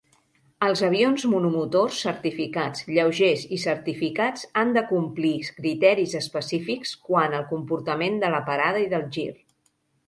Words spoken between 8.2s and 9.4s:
de la parada i del gir.